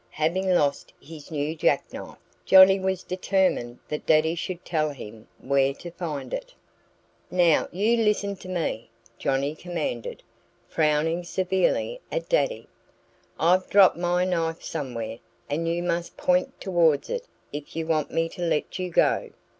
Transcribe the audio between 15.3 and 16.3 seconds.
and you must